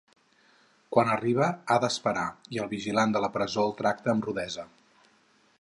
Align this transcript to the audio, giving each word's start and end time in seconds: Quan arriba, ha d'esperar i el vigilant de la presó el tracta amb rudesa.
Quan 0.95 1.11
arriba, 1.15 1.49
ha 1.69 1.77
d'esperar 1.83 2.25
i 2.57 2.63
el 2.65 2.73
vigilant 2.73 3.15
de 3.17 3.25
la 3.27 3.33
presó 3.39 3.67
el 3.69 3.77
tracta 3.83 4.15
amb 4.15 4.31
rudesa. 4.31 4.71